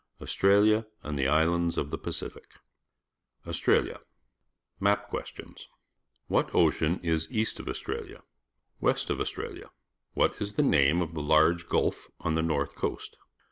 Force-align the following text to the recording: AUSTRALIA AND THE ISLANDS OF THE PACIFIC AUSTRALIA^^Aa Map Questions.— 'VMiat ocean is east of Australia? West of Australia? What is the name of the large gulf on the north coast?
AUSTRALIA 0.19 0.87
AND 1.03 1.15
THE 1.19 1.27
ISLANDS 1.27 1.77
OF 1.77 1.91
THE 1.91 1.97
PACIFIC 1.99 2.55
AUSTRALIA^^Aa 3.45 4.01
Map 4.79 5.09
Questions.— 5.09 5.67
'VMiat 6.31 6.55
ocean 6.55 6.99
is 7.03 7.27
east 7.29 7.59
of 7.59 7.67
Australia? 7.69 8.23
West 8.79 9.11
of 9.11 9.21
Australia? 9.21 9.69
What 10.15 10.41
is 10.41 10.53
the 10.53 10.63
name 10.63 11.03
of 11.03 11.13
the 11.13 11.21
large 11.21 11.67
gulf 11.69 12.09
on 12.19 12.33
the 12.33 12.41
north 12.41 12.73
coast? 12.73 13.15